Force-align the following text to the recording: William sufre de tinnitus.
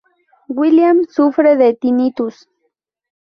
William 0.59 1.03
sufre 1.17 1.53
de 1.61 1.67
tinnitus. 1.81 2.39